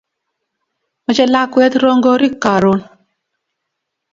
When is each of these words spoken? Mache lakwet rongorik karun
Mache 1.05 1.25
lakwet 1.33 1.73
rongorik 1.83 2.35
karun 2.43 2.79